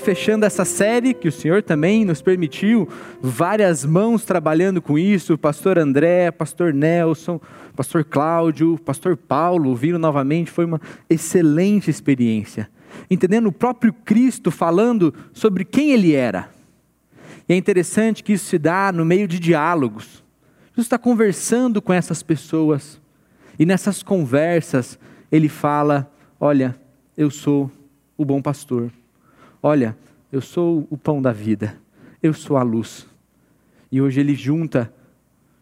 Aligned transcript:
fechando 0.00 0.44
essa 0.44 0.64
série, 0.64 1.14
que 1.14 1.28
o 1.28 1.32
Senhor 1.32 1.62
também 1.62 2.04
nos 2.04 2.20
permitiu, 2.20 2.88
várias 3.20 3.84
mãos 3.84 4.24
trabalhando 4.24 4.82
com 4.82 4.98
isso, 4.98 5.38
pastor 5.38 5.78
André, 5.78 6.30
pastor 6.30 6.74
Nelson, 6.74 7.40
pastor 7.76 8.04
Cláudio, 8.04 8.78
pastor 8.84 9.16
Paulo, 9.16 9.74
vindo 9.76 9.98
novamente, 9.98 10.50
foi 10.50 10.64
uma 10.64 10.80
excelente 11.08 11.90
experiência. 11.90 12.68
Entendendo 13.10 13.46
o 13.46 13.52
próprio 13.52 13.92
Cristo 13.92 14.50
falando 14.50 15.14
sobre 15.32 15.64
quem 15.64 15.92
ele 15.92 16.14
era. 16.14 16.50
E 17.48 17.52
é 17.52 17.56
interessante 17.56 18.22
que 18.22 18.32
isso 18.32 18.46
se 18.46 18.58
dá 18.58 18.90
no 18.92 19.04
meio 19.04 19.28
de 19.28 19.38
diálogos. 19.38 20.24
Jesus 20.70 20.86
está 20.86 20.98
conversando 20.98 21.82
com 21.82 21.92
essas 21.92 22.22
pessoas, 22.22 23.00
e 23.58 23.66
nessas 23.66 24.02
conversas 24.02 24.98
ele 25.30 25.48
fala: 25.48 26.10
Olha, 26.38 26.74
eu 27.16 27.30
sou 27.30 27.70
o 28.16 28.24
bom 28.24 28.40
pastor. 28.40 28.90
Olha, 29.62 29.96
eu 30.32 30.40
sou 30.40 30.86
o 30.90 30.96
pão 30.96 31.20
da 31.20 31.32
vida. 31.32 31.76
Eu 32.22 32.32
sou 32.32 32.56
a 32.56 32.62
luz. 32.62 33.06
E 33.90 34.00
hoje 34.00 34.20
ele 34.20 34.34
junta, 34.34 34.92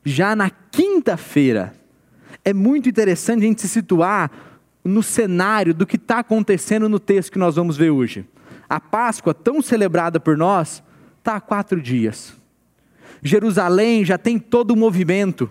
já 0.05 0.37
na 0.37 0.51
quinta-feira. 0.51 1.75
É 2.45 2.53
muito 2.53 2.89
interessante 2.89 3.45
a 3.45 3.47
gente 3.47 3.62
se 3.62 3.69
situar 3.69 4.30
no 4.84 5.03
cenário 5.03 5.75
do 5.75 5.87
que 5.87 5.97
está 5.97 6.20
acontecendo 6.20 6.89
no 6.89 6.98
texto 6.98 7.33
que 7.33 7.39
nós 7.39 7.56
vamos 7.56 7.77
ver 7.77 7.91
hoje. 7.91 8.27
A 8.69 8.80
Páscoa, 8.80 9.33
tão 9.33 9.62
celebrada 9.62 10.20
por 10.20 10.37
nós, 10.37 10.83
está 11.19 11.37
há 11.37 11.41
quatro 11.41 11.80
dias. 11.80 12.34
Jerusalém 13.23 14.05
já 14.05 14.19
tem 14.19 14.39
todo 14.39 14.73
o 14.73 14.77
movimento. 14.77 15.51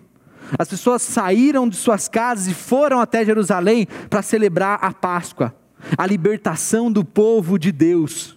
As 0.58 0.70
pessoas 0.70 1.02
saíram 1.02 1.68
de 1.68 1.76
suas 1.76 2.08
casas 2.08 2.48
e 2.48 2.54
foram 2.54 3.00
até 3.00 3.26
Jerusalém 3.26 3.88
para 4.10 4.22
celebrar 4.22 4.80
a 4.82 4.94
Páscoa, 4.94 5.54
a 5.98 6.06
libertação 6.06 6.92
do 6.92 7.04
povo 7.04 7.58
de 7.58 7.72
Deus. 7.72 8.37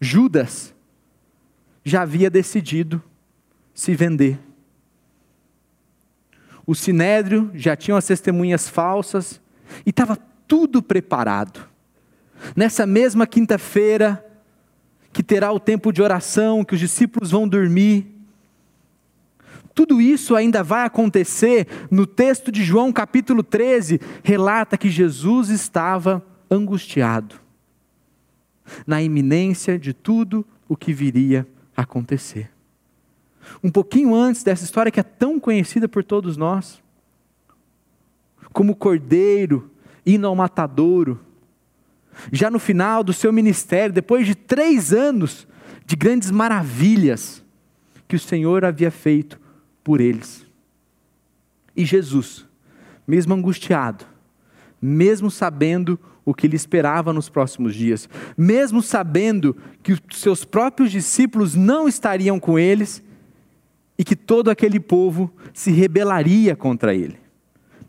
Judas 0.00 0.74
já 1.84 2.02
havia 2.02 2.30
decidido 2.30 3.02
se 3.74 3.94
vender. 3.94 4.38
O 6.66 6.74
sinédrio 6.74 7.50
já 7.54 7.74
tinha 7.76 7.96
as 7.96 8.06
testemunhas 8.06 8.68
falsas 8.68 9.40
e 9.84 9.90
estava 9.90 10.16
tudo 10.46 10.82
preparado. 10.82 11.68
Nessa 12.56 12.86
mesma 12.86 13.26
quinta-feira, 13.26 14.24
que 15.12 15.22
terá 15.22 15.52
o 15.52 15.60
tempo 15.60 15.92
de 15.92 16.00
oração, 16.00 16.64
que 16.64 16.74
os 16.74 16.80
discípulos 16.80 17.30
vão 17.30 17.48
dormir, 17.48 18.20
tudo 19.74 20.00
isso 20.00 20.34
ainda 20.34 20.62
vai 20.62 20.84
acontecer 20.84 21.66
no 21.90 22.06
texto 22.06 22.50
de 22.50 22.62
João, 22.62 22.92
capítulo 22.92 23.42
13, 23.42 24.00
relata 24.22 24.76
que 24.76 24.90
Jesus 24.90 25.48
estava 25.48 26.24
angustiado, 26.50 27.36
na 28.86 29.02
iminência 29.02 29.78
de 29.78 29.92
tudo 29.92 30.46
o 30.68 30.76
que 30.76 30.92
viria 30.92 31.46
a 31.76 31.82
acontecer. 31.82 32.50
Um 33.62 33.70
pouquinho 33.70 34.14
antes 34.14 34.42
dessa 34.42 34.64
história 34.64 34.92
que 34.92 35.00
é 35.00 35.02
tão 35.02 35.40
conhecida 35.40 35.88
por 35.88 36.04
todos 36.04 36.36
nós, 36.36 36.82
como 38.52 38.76
cordeiro 38.76 39.70
indo 40.04 40.26
ao 40.26 40.36
matadouro, 40.36 41.20
já 42.32 42.50
no 42.50 42.58
final 42.58 43.02
do 43.02 43.12
seu 43.12 43.32
ministério, 43.32 43.94
depois 43.94 44.26
de 44.26 44.34
três 44.34 44.92
anos 44.92 45.46
de 45.86 45.96
grandes 45.96 46.30
maravilhas 46.30 47.44
que 48.06 48.16
o 48.16 48.20
Senhor 48.20 48.64
havia 48.64 48.90
feito 48.90 49.40
por 49.82 50.00
eles. 50.00 50.46
E 51.76 51.84
Jesus, 51.84 52.46
mesmo 53.06 53.34
angustiado, 53.34 54.04
mesmo 54.80 55.30
sabendo 55.30 55.98
o 56.30 56.34
que 56.34 56.46
lhe 56.46 56.54
esperava 56.54 57.12
nos 57.12 57.28
próximos 57.28 57.74
dias, 57.74 58.08
mesmo 58.38 58.80
sabendo 58.80 59.56
que 59.82 59.92
os 59.92 60.00
seus 60.12 60.44
próprios 60.44 60.92
discípulos 60.92 61.56
não 61.56 61.88
estariam 61.88 62.38
com 62.38 62.56
eles 62.56 63.02
e 63.98 64.04
que 64.04 64.14
todo 64.14 64.48
aquele 64.48 64.78
povo 64.78 65.28
se 65.52 65.72
rebelaria 65.72 66.54
contra 66.54 66.94
ele, 66.94 67.18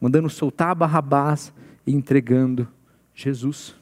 mandando 0.02 0.28
soltar 0.28 0.74
Barrabás 0.74 1.54
e 1.86 1.94
entregando 1.94 2.68
Jesus. 3.14 3.76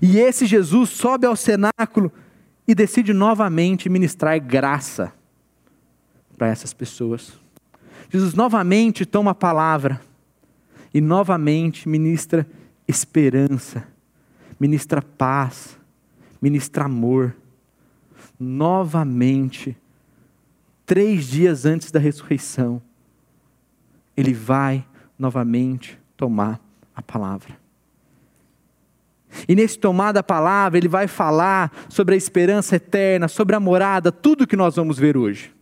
E 0.00 0.16
esse 0.16 0.46
Jesus 0.46 0.90
sobe 0.90 1.26
ao 1.26 1.34
cenáculo 1.34 2.12
e 2.68 2.72
decide 2.72 3.12
novamente 3.12 3.88
ministrar 3.88 4.40
graça 4.40 5.12
para 6.38 6.46
essas 6.46 6.72
pessoas. 6.72 7.32
Jesus 8.10 8.32
novamente 8.32 9.04
toma 9.04 9.32
a 9.32 9.34
palavra 9.34 10.00
e 10.94 11.00
novamente 11.00 11.88
ministra 11.88 12.46
esperança, 12.88 13.86
ministra 14.58 15.02
paz, 15.02 15.78
ministra 16.40 16.84
amor. 16.84 17.34
Novamente, 18.38 19.76
três 20.84 21.26
dias 21.26 21.64
antes 21.64 21.90
da 21.90 21.98
ressurreição, 21.98 22.82
ele 24.16 24.32
vai 24.32 24.84
novamente 25.18 25.98
tomar 26.16 26.60
a 26.94 27.02
palavra. 27.02 27.56
E 29.48 29.54
nesse 29.54 29.78
tomar 29.78 30.12
da 30.12 30.22
palavra, 30.22 30.78
ele 30.78 30.88
vai 30.88 31.06
falar 31.06 31.72
sobre 31.88 32.14
a 32.14 32.18
esperança 32.18 32.76
eterna, 32.76 33.28
sobre 33.28 33.54
a 33.54 33.60
morada, 33.60 34.10
tudo 34.10 34.46
que 34.46 34.56
nós 34.56 34.76
vamos 34.76 34.98
ver 34.98 35.16
hoje. 35.16 35.52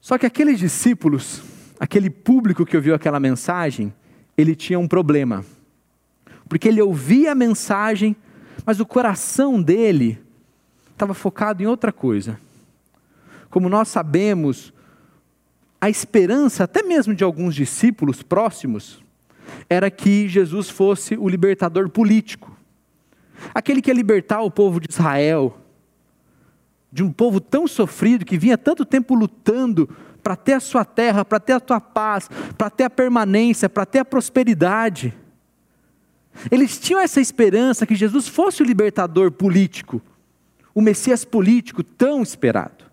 Só 0.00 0.16
que 0.16 0.24
aqueles 0.24 0.58
discípulos, 0.58 1.42
aquele 1.80 2.08
público 2.08 2.64
que 2.64 2.76
ouviu 2.76 2.94
aquela 2.94 3.20
mensagem, 3.20 3.92
ele 4.36 4.54
tinha 4.54 4.78
um 4.78 4.86
problema. 4.88 5.44
Porque 6.48 6.68
ele 6.68 6.80
ouvia 6.80 7.32
a 7.32 7.34
mensagem, 7.34 8.16
mas 8.64 8.80
o 8.80 8.86
coração 8.86 9.60
dele 9.60 10.18
estava 10.92 11.14
focado 11.14 11.62
em 11.62 11.66
outra 11.66 11.92
coisa. 11.92 12.38
Como 13.50 13.68
nós 13.68 13.88
sabemos, 13.88 14.72
a 15.80 15.90
esperança, 15.90 16.64
até 16.64 16.82
mesmo 16.82 17.14
de 17.14 17.24
alguns 17.24 17.54
discípulos 17.54 18.22
próximos, 18.22 19.02
era 19.68 19.90
que 19.90 20.28
Jesus 20.28 20.68
fosse 20.68 21.16
o 21.16 21.28
libertador 21.28 21.88
político. 21.88 22.56
Aquele 23.54 23.82
que 23.82 23.90
ia 23.90 23.94
libertar 23.94 24.40
o 24.42 24.50
povo 24.50 24.80
de 24.80 24.88
Israel, 24.90 25.58
de 26.90 27.02
um 27.02 27.12
povo 27.12 27.40
tão 27.40 27.66
sofrido, 27.66 28.24
que 28.24 28.38
vinha 28.38 28.56
tanto 28.56 28.84
tempo 28.84 29.14
lutando 29.14 29.88
para 30.22 30.34
ter 30.34 30.54
a 30.54 30.60
sua 30.60 30.84
terra, 30.84 31.24
para 31.24 31.38
ter 31.38 31.52
a 31.52 31.60
tua 31.60 31.80
paz, 31.80 32.28
para 32.56 32.70
ter 32.70 32.84
a 32.84 32.90
permanência, 32.90 33.68
para 33.68 33.86
ter 33.86 34.00
a 34.00 34.04
prosperidade. 34.04 35.14
Eles 36.50 36.78
tinham 36.78 37.00
essa 37.00 37.20
esperança 37.20 37.86
que 37.86 37.94
Jesus 37.94 38.28
fosse 38.28 38.62
o 38.62 38.66
libertador 38.66 39.30
político, 39.30 40.02
o 40.74 40.80
Messias 40.80 41.24
político 41.24 41.82
tão 41.82 42.22
esperado. 42.22 42.84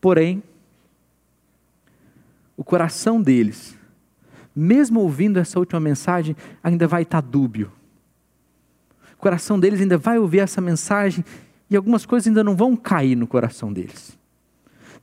Porém, 0.00 0.42
o 2.56 2.62
coração 2.62 3.20
deles, 3.20 3.76
mesmo 4.54 5.00
ouvindo 5.00 5.38
essa 5.38 5.58
última 5.58 5.80
mensagem, 5.80 6.36
ainda 6.62 6.86
vai 6.86 7.02
estar 7.02 7.20
dúbio. 7.20 7.72
O 9.14 9.16
coração 9.16 9.58
deles 9.58 9.80
ainda 9.80 9.98
vai 9.98 10.18
ouvir 10.18 10.40
essa 10.40 10.60
mensagem 10.60 11.24
e 11.68 11.76
algumas 11.76 12.06
coisas 12.06 12.26
ainda 12.26 12.44
não 12.44 12.56
vão 12.56 12.76
cair 12.76 13.16
no 13.16 13.26
coração 13.26 13.72
deles. 13.72 14.18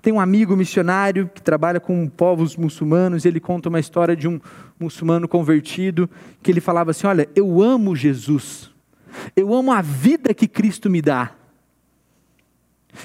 Tem 0.07 0.13
um 0.13 0.21
amigo 0.21 0.55
missionário 0.55 1.29
que 1.35 1.41
trabalha 1.41 1.81
com 1.81 2.07
povos 2.07 2.55
muçulmanos 2.55 3.25
e 3.25 3.27
ele 3.27 3.41
conta 3.41 3.67
uma 3.67 3.77
história 3.77 4.15
de 4.15 4.25
um 4.25 4.39
muçulmano 4.79 5.27
convertido 5.27 6.09
que 6.41 6.49
ele 6.49 6.61
falava 6.61 6.91
assim: 6.91 7.05
Olha, 7.05 7.27
eu 7.35 7.61
amo 7.61 7.93
Jesus, 7.93 8.71
eu 9.35 9.53
amo 9.53 9.69
a 9.69 9.81
vida 9.81 10.33
que 10.33 10.47
Cristo 10.47 10.89
me 10.89 11.01
dá, 11.01 11.35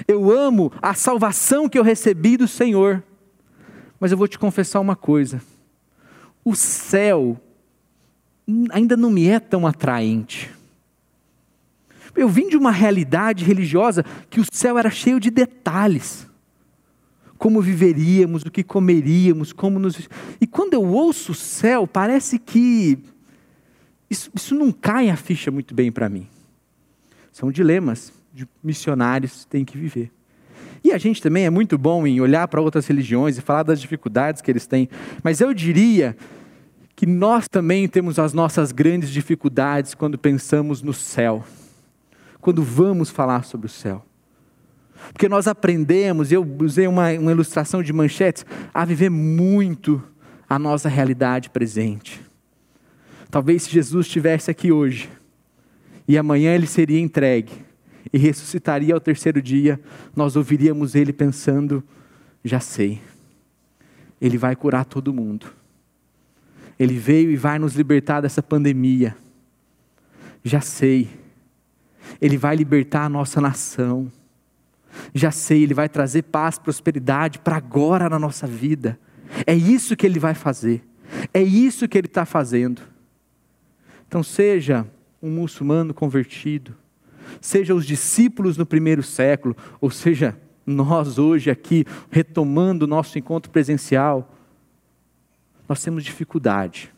eu 0.06 0.30
amo 0.30 0.70
a 0.80 0.94
salvação 0.94 1.68
que 1.68 1.76
eu 1.76 1.82
recebi 1.82 2.36
do 2.36 2.46
Senhor, 2.46 3.02
mas 3.98 4.12
eu 4.12 4.16
vou 4.16 4.28
te 4.28 4.38
confessar 4.38 4.78
uma 4.78 4.94
coisa: 4.94 5.42
o 6.44 6.54
céu 6.54 7.36
ainda 8.70 8.96
não 8.96 9.10
me 9.10 9.26
é 9.26 9.40
tão 9.40 9.66
atraente. 9.66 10.52
Eu 12.14 12.28
vim 12.28 12.48
de 12.48 12.56
uma 12.56 12.70
realidade 12.70 13.44
religiosa 13.44 14.04
que 14.30 14.38
o 14.38 14.44
céu 14.52 14.78
era 14.78 14.88
cheio 14.88 15.18
de 15.18 15.32
detalhes 15.32 16.30
como 17.42 17.60
viveríamos, 17.60 18.44
o 18.44 18.52
que 18.52 18.62
comeríamos, 18.62 19.52
como 19.52 19.76
nos. 19.80 20.08
E 20.40 20.46
quando 20.46 20.74
eu 20.74 20.84
ouço 20.84 21.32
o 21.32 21.34
céu, 21.34 21.88
parece 21.88 22.38
que 22.38 22.96
isso, 24.08 24.30
isso 24.32 24.54
não 24.54 24.70
cai 24.70 25.10
a 25.10 25.16
ficha 25.16 25.50
muito 25.50 25.74
bem 25.74 25.90
para 25.90 26.08
mim. 26.08 26.28
São 27.32 27.50
dilemas 27.50 28.12
de 28.32 28.48
missionários 28.62 29.44
têm 29.44 29.64
que 29.64 29.76
viver. 29.76 30.12
E 30.84 30.92
a 30.92 30.98
gente 30.98 31.20
também 31.20 31.44
é 31.44 31.50
muito 31.50 31.76
bom 31.76 32.06
em 32.06 32.20
olhar 32.20 32.46
para 32.46 32.60
outras 32.60 32.86
religiões 32.86 33.36
e 33.36 33.40
falar 33.40 33.64
das 33.64 33.80
dificuldades 33.80 34.40
que 34.40 34.48
eles 34.48 34.64
têm, 34.68 34.88
mas 35.20 35.40
eu 35.40 35.52
diria 35.52 36.16
que 36.94 37.06
nós 37.06 37.48
também 37.48 37.88
temos 37.88 38.20
as 38.20 38.32
nossas 38.32 38.70
grandes 38.70 39.10
dificuldades 39.10 39.94
quando 39.94 40.16
pensamos 40.16 40.80
no 40.80 40.92
céu, 40.92 41.44
quando 42.40 42.62
vamos 42.62 43.10
falar 43.10 43.42
sobre 43.42 43.66
o 43.66 43.70
céu. 43.70 44.06
Porque 45.12 45.28
nós 45.28 45.46
aprendemos, 45.46 46.30
eu 46.30 46.46
usei 46.60 46.86
uma, 46.86 47.10
uma 47.12 47.32
ilustração 47.32 47.82
de 47.82 47.92
manchetes, 47.92 48.44
a 48.72 48.84
viver 48.84 49.10
muito 49.10 50.02
a 50.48 50.58
nossa 50.58 50.88
realidade 50.88 51.50
presente. 51.50 52.20
Talvez 53.30 53.62
se 53.62 53.70
Jesus 53.70 54.06
estivesse 54.06 54.50
aqui 54.50 54.70
hoje 54.70 55.10
e 56.06 56.18
amanhã 56.18 56.54
ele 56.54 56.66
seria 56.66 57.00
entregue 57.00 57.52
e 58.12 58.18
ressuscitaria 58.18 58.92
ao 58.92 59.00
terceiro 59.00 59.40
dia, 59.40 59.80
nós 60.14 60.36
ouviríamos 60.36 60.94
ele 60.94 61.12
pensando: 61.12 61.82
já 62.44 62.60
sei, 62.60 63.00
ele 64.20 64.36
vai 64.36 64.54
curar 64.54 64.84
todo 64.84 65.12
mundo. 65.12 65.46
Ele 66.78 66.98
veio 66.98 67.30
e 67.30 67.36
vai 67.36 67.58
nos 67.58 67.74
libertar 67.74 68.20
dessa 68.20 68.42
pandemia. 68.42 69.16
Já 70.44 70.60
sei, 70.60 71.08
ele 72.20 72.36
vai 72.36 72.56
libertar 72.56 73.04
a 73.04 73.08
nossa 73.08 73.40
nação. 73.40 74.10
Já 75.14 75.30
sei, 75.30 75.62
ele 75.62 75.74
vai 75.74 75.88
trazer 75.88 76.22
paz, 76.22 76.58
prosperidade 76.58 77.38
para 77.38 77.56
agora 77.56 78.08
na 78.08 78.18
nossa 78.18 78.46
vida. 78.46 78.98
É 79.46 79.54
isso 79.54 79.96
que 79.96 80.06
ele 80.06 80.18
vai 80.18 80.34
fazer. 80.34 80.82
É 81.32 81.42
isso 81.42 81.88
que 81.88 81.98
ele 81.98 82.06
está 82.06 82.24
fazendo. 82.24 82.82
Então, 84.06 84.22
seja 84.22 84.86
um 85.22 85.30
muçulmano 85.30 85.94
convertido, 85.94 86.74
seja 87.40 87.74
os 87.74 87.86
discípulos 87.86 88.56
no 88.56 88.66
primeiro 88.66 89.02
século, 89.02 89.56
ou 89.80 89.90
seja, 89.90 90.36
nós 90.66 91.18
hoje 91.18 91.50
aqui, 91.50 91.84
retomando 92.10 92.84
o 92.84 92.88
nosso 92.88 93.18
encontro 93.18 93.50
presencial, 93.50 94.34
nós 95.68 95.82
temos 95.82 96.04
dificuldade. 96.04 96.92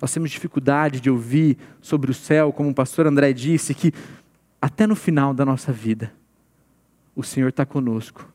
Nós 0.00 0.12
temos 0.12 0.30
dificuldade 0.30 1.00
de 1.00 1.10
ouvir 1.10 1.56
sobre 1.80 2.10
o 2.10 2.14
céu, 2.14 2.52
como 2.52 2.70
o 2.70 2.74
pastor 2.74 3.06
André 3.06 3.32
disse, 3.32 3.74
que 3.74 3.92
até 4.60 4.86
no 4.86 4.96
final 4.96 5.32
da 5.34 5.44
nossa 5.44 5.72
vida, 5.72 6.12
o 7.14 7.22
Senhor 7.22 7.48
está 7.48 7.64
conosco 7.64 8.28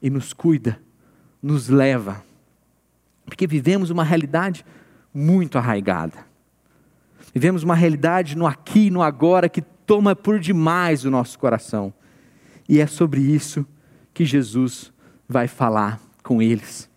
e 0.00 0.10
nos 0.10 0.32
cuida, 0.32 0.80
nos 1.42 1.68
leva, 1.68 2.22
porque 3.24 3.46
vivemos 3.46 3.90
uma 3.90 4.04
realidade 4.04 4.64
muito 5.12 5.58
arraigada. 5.58 6.26
Vivemos 7.34 7.62
uma 7.62 7.74
realidade 7.74 8.36
no 8.36 8.46
aqui 8.46 8.86
e 8.86 8.90
no 8.90 9.02
agora 9.02 9.48
que 9.48 9.60
toma 9.60 10.14
por 10.14 10.38
demais 10.38 11.04
o 11.04 11.10
nosso 11.10 11.38
coração. 11.38 11.92
E 12.68 12.80
é 12.80 12.86
sobre 12.86 13.20
isso 13.20 13.66
que 14.14 14.24
Jesus 14.24 14.92
vai 15.28 15.48
falar 15.48 16.00
com 16.22 16.40
eles. 16.40 16.88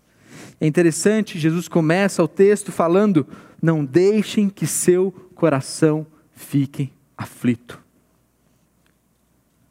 É 0.59 0.68
interessante, 0.68 1.39
Jesus 1.39 1.68
começa 1.68 2.24
o 2.24 2.27
texto 2.27 2.71
falando: 2.71 3.25
Não 3.62 3.83
deixem 3.83 4.50
que 4.50 4.68
seu 4.68 5.12
coração 5.36 6.06
fique 6.31 6.91
aflito. 7.18 7.81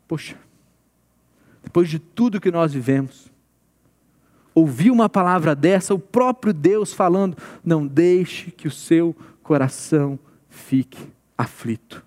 Poxa, 0.06 0.36
depois 1.68 1.90
de 1.90 1.98
tudo 1.98 2.40
que 2.40 2.50
nós 2.50 2.72
vivemos, 2.72 3.30
ouvir 4.54 4.90
uma 4.90 5.06
palavra 5.06 5.54
dessa, 5.54 5.92
o 5.92 5.98
próprio 5.98 6.54
Deus 6.54 6.94
falando: 6.94 7.36
Não 7.62 7.86
deixe 7.86 8.50
que 8.50 8.66
o 8.66 8.70
seu 8.70 9.14
coração 9.42 10.18
fique 10.48 10.98
aflito. 11.36 12.02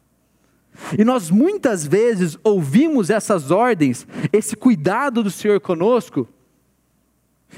E 0.97 1.05
nós 1.05 1.29
muitas 1.29 1.85
vezes 1.85 2.39
ouvimos 2.43 3.11
essas 3.11 3.51
ordens, 3.51 4.07
esse 4.33 4.55
cuidado 4.55 5.21
do 5.21 5.29
Senhor 5.29 5.61
conosco, 5.61 6.27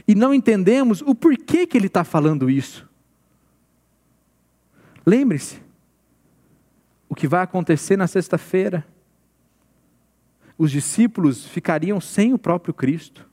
e 0.05 0.13
não 0.13 0.33
entendemos 0.33 1.01
o 1.01 1.15
porquê 1.15 1.65
que 1.65 1.77
Ele 1.77 1.87
está 1.87 2.03
falando 2.03 2.49
isso. 2.49 2.85
Lembre-se, 5.05 5.61
o 7.07 7.15
que 7.15 7.29
vai 7.29 7.43
acontecer 7.43 7.95
na 7.95 8.07
sexta-feira. 8.07 8.85
Os 10.57 10.71
discípulos 10.71 11.45
ficariam 11.45 11.99
sem 11.99 12.33
o 12.33 12.37
próprio 12.37 12.73
Cristo. 12.73 13.27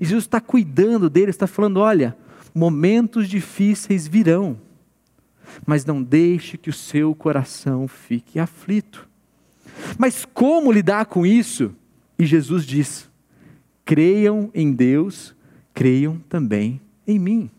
E 0.00 0.04
Jesus 0.04 0.24
está 0.24 0.40
cuidando 0.40 1.10
deles, 1.10 1.34
está 1.34 1.46
falando: 1.46 1.78
olha, 1.78 2.16
momentos 2.54 3.28
difíceis 3.28 4.06
virão 4.06 4.58
mas 5.66 5.84
não 5.84 6.02
deixe 6.02 6.56
que 6.56 6.70
o 6.70 6.72
seu 6.72 7.14
coração 7.14 7.86
fique 7.86 8.38
aflito. 8.38 9.08
Mas 9.98 10.24
como 10.24 10.72
lidar 10.72 11.06
com 11.06 11.26
isso? 11.26 11.74
E 12.18 12.26
Jesus 12.26 12.64
diz: 12.64 13.08
creiam 13.84 14.50
em 14.54 14.72
Deus, 14.72 15.34
creiam 15.74 16.18
também 16.28 16.80
em 17.06 17.18
mim. 17.18 17.50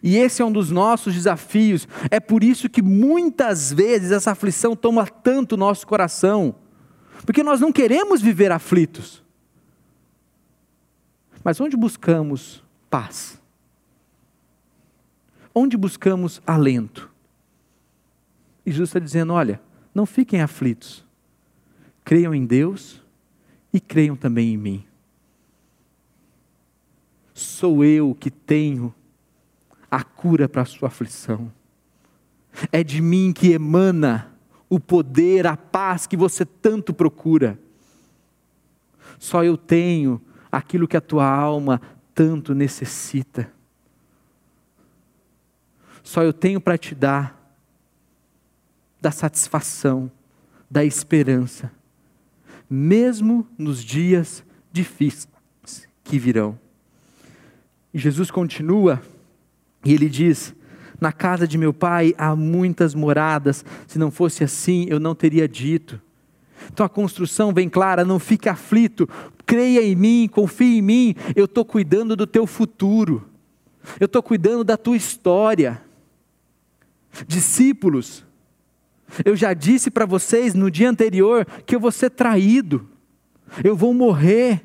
E 0.00 0.16
esse 0.16 0.40
é 0.40 0.44
um 0.44 0.52
dos 0.52 0.70
nossos 0.70 1.12
desafios. 1.12 1.88
É 2.08 2.20
por 2.20 2.44
isso 2.44 2.68
que 2.68 2.80
muitas 2.80 3.72
vezes 3.72 4.12
essa 4.12 4.30
aflição 4.30 4.76
toma 4.76 5.06
tanto 5.06 5.56
nosso 5.56 5.86
coração. 5.86 6.54
Porque 7.24 7.42
nós 7.42 7.60
não 7.60 7.72
queremos 7.72 8.20
viver 8.20 8.50
aflitos. 8.50 9.22
Mas 11.44 11.60
onde 11.60 11.76
buscamos 11.76 12.62
paz? 12.90 13.40
Onde 15.54 15.76
buscamos 15.76 16.40
alento? 16.46 17.10
E 18.64 18.70
Jesus 18.70 18.90
está 18.90 18.98
dizendo: 18.98 19.32
olha, 19.32 19.60
não 19.94 20.06
fiquem 20.06 20.40
aflitos, 20.40 21.04
creiam 22.04 22.34
em 22.34 22.46
Deus 22.46 23.02
e 23.72 23.80
creiam 23.80 24.16
também 24.16 24.54
em 24.54 24.56
mim. 24.56 24.84
Sou 27.34 27.84
eu 27.84 28.14
que 28.14 28.30
tenho 28.30 28.94
a 29.90 30.02
cura 30.02 30.48
para 30.48 30.62
a 30.62 30.66
sua 30.66 30.88
aflição. 30.88 31.52
É 32.70 32.84
de 32.84 33.00
mim 33.00 33.32
que 33.32 33.52
emana 33.52 34.31
o 34.72 34.80
poder, 34.80 35.46
a 35.46 35.56
paz 35.56 36.06
que 36.06 36.16
você 36.16 36.44
tanto 36.44 36.94
procura. 36.94 37.58
Só 39.18 39.44
eu 39.44 39.56
tenho 39.56 40.20
aquilo 40.50 40.88
que 40.88 40.96
a 40.96 41.00
tua 41.00 41.26
alma 41.26 41.80
tanto 42.14 42.54
necessita 42.54 43.50
só 46.02 46.22
eu 46.22 46.32
tenho 46.32 46.60
para 46.60 46.76
te 46.76 46.94
dar 46.94 47.40
da 49.00 49.10
satisfação, 49.10 50.10
da 50.70 50.84
esperança, 50.84 51.70
mesmo 52.68 53.46
nos 53.56 53.84
dias 53.84 54.44
difíceis 54.72 55.28
que 56.02 56.18
virão. 56.18 56.58
E 57.94 57.98
Jesus 57.98 58.30
continua 58.30 59.02
e 59.84 59.92
ele 59.92 60.08
diz: 60.08 60.54
Na 61.02 61.10
casa 61.10 61.48
de 61.48 61.58
meu 61.58 61.72
pai 61.72 62.14
há 62.16 62.36
muitas 62.36 62.94
moradas, 62.94 63.64
se 63.88 63.98
não 63.98 64.08
fosse 64.08 64.44
assim 64.44 64.86
eu 64.88 65.00
não 65.00 65.16
teria 65.16 65.48
dito. 65.48 66.00
Então 66.72 66.86
a 66.86 66.88
construção 66.88 67.52
vem 67.52 67.68
clara, 67.68 68.04
não 68.04 68.20
fique 68.20 68.48
aflito, 68.48 69.08
creia 69.44 69.82
em 69.82 69.96
mim, 69.96 70.30
confie 70.32 70.78
em 70.78 70.80
mim, 70.80 71.16
eu 71.34 71.46
estou 71.46 71.64
cuidando 71.64 72.14
do 72.14 72.24
teu 72.24 72.46
futuro, 72.46 73.28
eu 73.98 74.04
estou 74.04 74.22
cuidando 74.22 74.62
da 74.62 74.76
tua 74.76 74.96
história. 74.96 75.82
Discípulos, 77.26 78.24
eu 79.24 79.34
já 79.34 79.52
disse 79.54 79.90
para 79.90 80.06
vocês 80.06 80.54
no 80.54 80.70
dia 80.70 80.88
anterior 80.88 81.44
que 81.66 81.74
eu 81.74 81.80
vou 81.80 81.90
ser 81.90 82.10
traído, 82.10 82.88
eu 83.64 83.74
vou 83.74 83.92
morrer. 83.92 84.64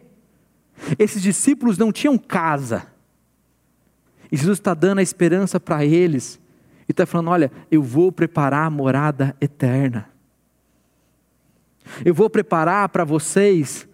Esses 1.00 1.20
discípulos 1.20 1.80
não 1.80 1.92
tinham 1.92 2.16
casa, 2.16 2.86
e 4.32 4.38
Jesus 4.38 4.60
está 4.60 4.74
dando 4.74 5.00
a 5.00 5.04
esperança 5.04 5.60
para 5.60 5.86
eles, 5.86 6.40
e 6.88 6.92
está 6.92 7.06
falando: 7.06 7.30
olha, 7.30 7.52
eu 7.72 7.82
vou 7.82 8.12
preparar 8.12 8.66
a 8.66 8.70
morada 8.70 9.36
eterna, 9.40 10.10
eu 12.04 12.14
vou 12.14 12.30
preparar 12.30 12.90
para 12.90 13.04
vocês 13.04 13.88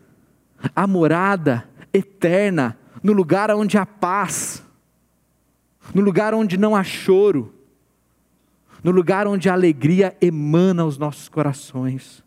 a 0.76 0.88
morada 0.88 1.68
eterna, 1.94 2.78
no 3.02 3.14
lugar 3.14 3.52
onde 3.52 3.78
há 3.78 3.86
paz, 3.86 4.64
no 5.94 6.02
lugar 6.02 6.34
onde 6.34 6.58
não 6.58 6.76
há 6.76 6.84
choro 6.84 7.54
no 8.84 8.92
lugar 8.92 9.26
onde 9.26 9.50
a 9.50 9.54
alegria 9.54 10.16
emana 10.20 10.84
aos 10.84 10.98
nossos 10.98 11.30
corações. 11.30 12.22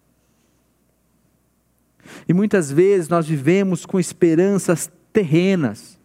E 2.27 2.33
muitas 2.33 2.73
vezes 2.73 3.09
nós 3.09 3.27
vivemos 3.27 3.85
com 3.85 4.01
esperanças 4.01 4.91
terrenas, 5.13 5.99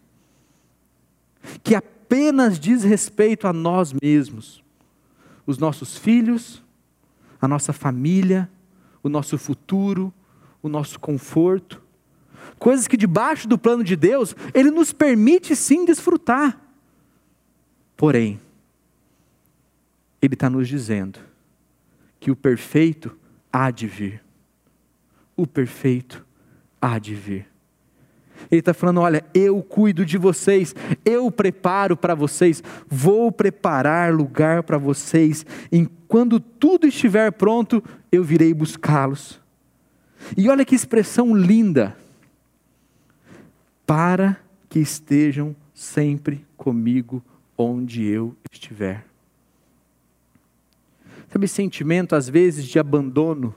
que 1.64 1.74
apenas 2.12 2.60
diz 2.60 2.84
respeito 2.84 3.48
a 3.48 3.54
nós 3.54 3.94
mesmos, 3.94 4.62
os 5.46 5.56
nossos 5.56 5.96
filhos, 5.96 6.62
a 7.40 7.48
nossa 7.48 7.72
família, 7.72 8.50
o 9.02 9.08
nosso 9.08 9.38
futuro, 9.38 10.12
o 10.62 10.68
nosso 10.68 11.00
conforto, 11.00 11.80
coisas 12.58 12.86
que 12.86 12.98
debaixo 12.98 13.48
do 13.48 13.56
plano 13.56 13.82
de 13.82 13.96
Deus, 13.96 14.36
Ele 14.52 14.70
nos 14.70 14.92
permite 14.92 15.56
sim 15.56 15.86
desfrutar. 15.86 16.60
Porém, 17.96 18.38
ele 20.20 20.34
está 20.34 20.50
nos 20.50 20.68
dizendo 20.68 21.18
que 22.20 22.30
o 22.30 22.36
perfeito 22.36 23.16
há 23.50 23.70
de 23.70 23.86
vir. 23.86 24.22
O 25.34 25.46
perfeito 25.46 26.24
há 26.80 26.98
de 26.98 27.14
vir. 27.14 27.51
Ele 28.50 28.60
está 28.60 28.74
falando: 28.74 29.00
olha, 29.00 29.24
eu 29.34 29.62
cuido 29.62 30.04
de 30.04 30.18
vocês, 30.18 30.74
eu 31.04 31.30
preparo 31.30 31.96
para 31.96 32.14
vocês, 32.14 32.62
vou 32.88 33.30
preparar 33.30 34.12
lugar 34.12 34.62
para 34.62 34.78
vocês, 34.78 35.44
e 35.70 35.86
quando 36.08 36.38
tudo 36.38 36.86
estiver 36.86 37.32
pronto, 37.32 37.82
eu 38.10 38.22
virei 38.22 38.52
buscá-los. 38.52 39.40
E 40.36 40.48
olha 40.48 40.64
que 40.64 40.74
expressão 40.74 41.34
linda! 41.34 41.96
Para 43.86 44.38
que 44.68 44.78
estejam 44.78 45.54
sempre 45.74 46.46
comigo 46.56 47.22
onde 47.56 48.04
eu 48.04 48.34
estiver. 48.50 49.04
Sabe 51.32 51.48
sentimento 51.48 52.14
às 52.14 52.28
vezes 52.28 52.66
de 52.66 52.78
abandono, 52.78 53.54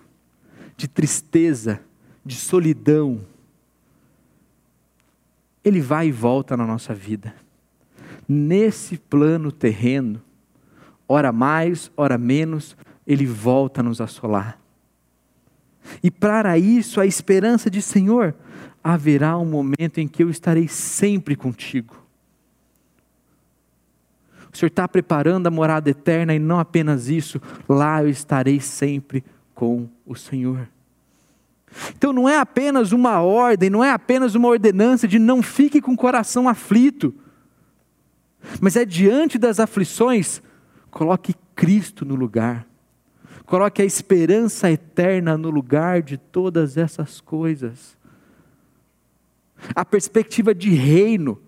de 0.77 0.88
tristeza, 0.88 1.82
de 2.25 2.36
solidão. 2.36 3.22
Ele 5.65 5.81
vai 5.81 6.07
e 6.07 6.12
volta 6.12 6.55
na 6.55 6.65
nossa 6.65 6.93
vida. 6.93 7.34
Nesse 8.29 8.98
plano 8.98 9.51
terreno, 9.51 10.22
ora 11.10 11.31
mais, 11.31 11.91
ora 11.98 12.17
menos, 12.17 12.77
ele 13.05 13.25
volta 13.25 13.81
a 13.81 13.84
nos 13.84 14.00
assolar. 14.00 14.60
E 16.01 16.10
para 16.10 16.57
isso, 16.57 17.01
a 17.01 17.05
esperança 17.05 17.69
de 17.69 17.81
Senhor, 17.81 18.36
haverá 18.84 19.38
um 19.38 19.45
momento 19.45 20.00
em 20.00 20.07
que 20.07 20.24
eu 20.24 20.29
estarei 20.29 20.67
sempre 20.67 21.36
contigo. 21.36 22.05
O 24.53 24.57
Senhor 24.57 24.69
está 24.69 24.88
preparando 24.88 25.48
a 25.48 25.51
morada 25.51 25.89
eterna 25.89 26.34
e 26.34 26.39
não 26.39 26.60
apenas 26.60 27.10
isso, 27.10 27.41
lá 27.67 28.01
eu 28.01 28.10
estarei 28.10 28.60
sempre 28.60 29.24
com 29.53 29.89
o 30.05 30.15
Senhor. 30.15 30.69
Então 31.98 32.13
não 32.13 32.27
é 32.27 32.38
apenas 32.38 32.91
uma 32.91 33.22
ordem, 33.22 33.70
não 33.70 33.84
é 33.84 33.91
apenas 33.91 34.36
uma 34.36 34.48
ordenança 34.48 35.08
de 35.08 35.20
não 35.20 35.41
fique 35.41 35.82
com 35.82 35.94
o 35.94 35.98
coração 35.98 36.48
aflito, 36.48 37.13
mas 38.62 38.75
é 38.75 38.86
diante 38.86 39.38
das 39.38 39.60
aflições, 39.60 40.41
coloque 40.89 41.36
Cristo 41.55 42.05
no 42.05 42.15
lugar, 42.15 42.65
coloque 43.46 43.82
a 43.82 43.86
esperança 43.86 44.72
eterna 44.72 45.38
no 45.38 45.50
lugar 45.50 46.01
de 46.01 46.17
todas 46.17 46.77
essas 46.77 47.20
coisas. 47.20 47.98
A 49.75 49.84
perspectiva 49.84 50.53
de 50.53 50.70
reino, 50.70 51.41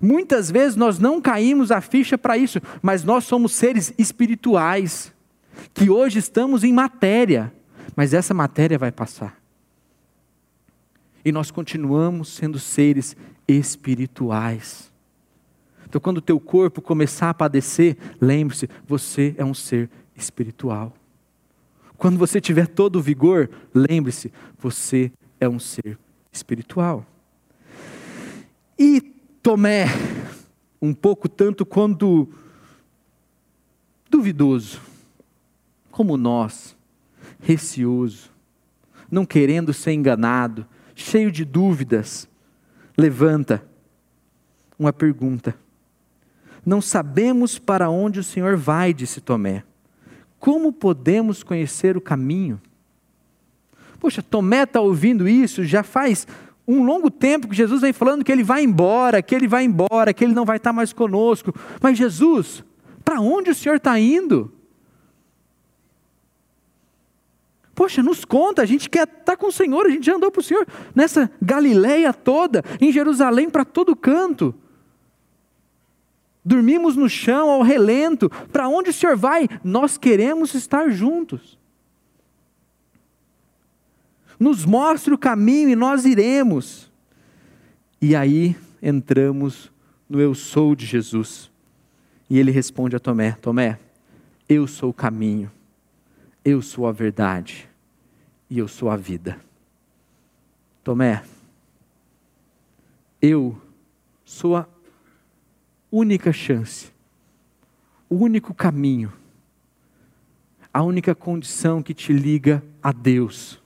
Muitas 0.00 0.50
vezes 0.50 0.76
nós 0.76 0.98
não 0.98 1.20
caímos 1.20 1.70
a 1.70 1.80
ficha 1.80 2.18
para 2.18 2.36
isso, 2.36 2.60
mas 2.82 3.02
nós 3.04 3.24
somos 3.24 3.52
seres 3.52 3.94
espirituais, 3.96 5.12
que 5.72 5.88
hoje 5.88 6.18
estamos 6.18 6.64
em 6.64 6.72
matéria, 6.72 7.52
mas 7.94 8.12
essa 8.12 8.34
matéria 8.34 8.78
vai 8.78 8.92
passar. 8.92 9.45
E 11.26 11.32
nós 11.32 11.50
continuamos 11.50 12.28
sendo 12.28 12.56
seres 12.56 13.16
espirituais. 13.48 14.92
Então, 15.84 16.00
quando 16.00 16.18
o 16.18 16.22
teu 16.22 16.38
corpo 16.38 16.80
começar 16.80 17.30
a 17.30 17.34
padecer, 17.34 17.96
lembre-se, 18.20 18.70
você 18.86 19.34
é 19.36 19.44
um 19.44 19.52
ser 19.52 19.90
espiritual. 20.14 20.94
Quando 21.98 22.16
você 22.16 22.40
tiver 22.40 22.68
todo 22.68 23.00
o 23.00 23.02
vigor, 23.02 23.50
lembre-se, 23.74 24.32
você 24.56 25.10
é 25.40 25.48
um 25.48 25.58
ser 25.58 25.98
espiritual. 26.30 27.04
E 28.78 29.00
Tomé, 29.42 29.86
um 30.80 30.94
pouco 30.94 31.28
tanto 31.28 31.66
quanto 31.66 32.28
duvidoso, 34.08 34.80
como 35.90 36.16
nós, 36.16 36.76
receoso, 37.40 38.30
não 39.10 39.26
querendo 39.26 39.74
ser 39.74 39.92
enganado, 39.92 40.64
cheio 40.96 41.30
de 41.30 41.44
dúvidas, 41.44 42.26
levanta 42.96 43.62
uma 44.78 44.92
pergunta. 44.92 45.54
Não 46.64 46.80
sabemos 46.80 47.58
para 47.58 47.88
onde 47.90 48.18
o 48.18 48.24
Senhor 48.24 48.56
vai, 48.56 48.92
disse 48.92 49.20
Tomé. 49.20 49.62
Como 50.40 50.72
podemos 50.72 51.42
conhecer 51.42 51.96
o 51.96 52.00
caminho? 52.00 52.60
Poxa, 54.00 54.22
Tomé 54.22 54.62
está 54.62 54.80
ouvindo 54.80 55.28
isso 55.28 55.64
já 55.64 55.82
faz 55.82 56.26
um 56.66 56.82
longo 56.84 57.10
tempo 57.10 57.46
que 57.46 57.54
Jesus 57.54 57.82
vem 57.82 57.92
falando 57.92 58.24
que 58.24 58.32
ele 58.32 58.42
vai 58.42 58.64
embora, 58.64 59.22
que 59.22 59.34
ele 59.34 59.46
vai 59.46 59.64
embora, 59.64 60.12
que 60.12 60.24
ele 60.24 60.34
não 60.34 60.44
vai 60.44 60.56
estar 60.56 60.72
mais 60.72 60.92
conosco. 60.92 61.54
Mas 61.80 61.96
Jesus, 61.96 62.64
para 63.04 63.20
onde 63.20 63.50
o 63.50 63.54
Senhor 63.54 63.76
está 63.76 63.98
indo? 64.00 64.52
Poxa, 67.76 68.02
nos 68.02 68.24
conta, 68.24 68.62
a 68.62 68.66
gente 68.66 68.90
quer 68.90 69.04
estar 69.04 69.22
tá 69.22 69.36
com 69.36 69.46
o 69.46 69.52
Senhor, 69.52 69.86
a 69.86 69.90
gente 69.90 70.06
já 70.06 70.16
andou 70.16 70.32
para 70.32 70.40
o 70.40 70.42
Senhor 70.42 70.66
nessa 70.94 71.30
Galileia 71.40 72.12
toda, 72.12 72.64
em 72.80 72.90
Jerusalém 72.90 73.48
para 73.48 73.64
todo 73.64 73.94
canto. 73.94 74.52
Dormimos 76.44 76.96
no 76.96 77.08
chão, 77.08 77.50
ao 77.50 77.62
relento. 77.62 78.28
Para 78.50 78.68
onde 78.68 78.90
o 78.90 78.92
Senhor 78.92 79.16
vai? 79.16 79.48
Nós 79.62 79.96
queremos 79.96 80.54
estar 80.54 80.88
juntos 80.90 81.56
nos 84.38 84.64
mostre 84.64 85.12
o 85.12 85.18
caminho 85.18 85.70
e 85.70 85.76
nós 85.76 86.04
iremos. 86.04 86.90
E 88.00 88.14
aí 88.14 88.56
entramos 88.82 89.72
no 90.08 90.20
eu 90.20 90.34
sou 90.34 90.74
de 90.74 90.86
Jesus. 90.86 91.50
E 92.28 92.38
ele 92.38 92.50
responde 92.50 92.94
a 92.94 93.00
Tomé: 93.00 93.32
Tomé, 93.32 93.78
eu 94.48 94.66
sou 94.66 94.90
o 94.90 94.94
caminho, 94.94 95.50
eu 96.46 96.62
sou 96.62 96.86
a 96.86 96.92
verdade 96.92 97.68
e 98.48 98.58
eu 98.58 98.66
sou 98.66 98.88
a 98.88 98.96
vida. 98.96 99.38
Tomé, 100.82 101.22
eu 103.20 103.60
sou 104.24 104.56
a 104.56 104.66
única 105.92 106.32
chance, 106.32 106.90
o 108.08 108.14
único 108.14 108.54
caminho, 108.54 109.12
a 110.72 110.82
única 110.82 111.14
condição 111.14 111.82
que 111.82 111.92
te 111.92 112.12
liga 112.12 112.62
a 112.82 112.92
Deus 112.92 113.60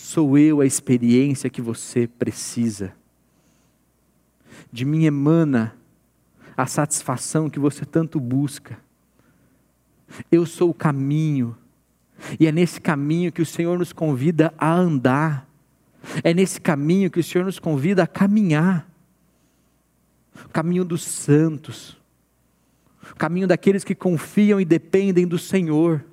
Sou 0.00 0.38
eu 0.38 0.62
a 0.62 0.66
experiência 0.66 1.50
que 1.50 1.60
você 1.60 2.06
precisa. 2.06 2.94
De 4.72 4.86
mim 4.86 5.04
emana 5.04 5.76
a 6.56 6.66
satisfação 6.66 7.50
que 7.50 7.58
você 7.58 7.84
tanto 7.84 8.18
busca. 8.18 8.78
Eu 10.30 10.44
sou 10.46 10.70
o 10.70 10.74
caminho, 10.74 11.56
e 12.38 12.46
é 12.46 12.52
nesse 12.52 12.80
caminho 12.80 13.32
que 13.32 13.42
o 13.42 13.46
Senhor 13.46 13.78
nos 13.78 13.92
convida 13.92 14.52
a 14.58 14.72
andar, 14.72 15.48
é 16.22 16.32
nesse 16.32 16.60
caminho 16.60 17.10
que 17.10 17.20
o 17.20 17.24
Senhor 17.24 17.44
nos 17.44 17.58
convida 17.58 18.02
a 18.02 18.06
caminhar. 18.06 18.88
O 20.46 20.48
caminho 20.48 20.84
dos 20.84 21.02
santos, 21.02 21.98
o 23.12 23.16
caminho 23.16 23.46
daqueles 23.46 23.84
que 23.84 23.94
confiam 23.94 24.60
e 24.60 24.64
dependem 24.64 25.26
do 25.26 25.38
Senhor. 25.38 26.04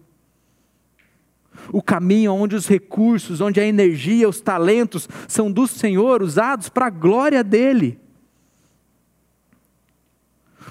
O 1.71 1.81
caminho 1.81 2.33
onde 2.33 2.55
os 2.55 2.67
recursos, 2.67 3.41
onde 3.41 3.59
a 3.59 3.65
energia, 3.65 4.29
os 4.29 4.41
talentos 4.41 5.07
são 5.27 5.51
do 5.51 5.67
Senhor, 5.67 6.21
usados 6.21 6.69
para 6.69 6.87
a 6.87 6.91
glória 6.91 7.43
dEle. 7.43 7.99